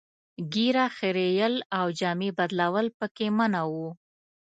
[0.53, 3.89] ږیره خرییل او جامې بدلول پکې منع وو.